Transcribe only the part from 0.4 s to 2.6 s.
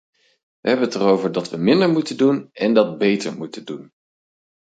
We hebben het erover dat we minder moeten doen